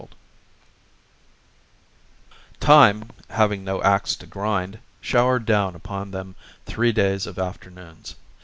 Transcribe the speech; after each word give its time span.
VI 0.01 0.07
Time, 2.59 3.09
having 3.29 3.63
no 3.63 3.83
axe 3.83 4.15
to 4.15 4.25
grind, 4.25 4.79
showered 4.99 5.45
down 5.45 5.75
upon 5.75 6.09
them 6.09 6.33
three 6.65 6.91
days 6.91 7.27
of 7.27 7.37
afternoons. 7.37 8.15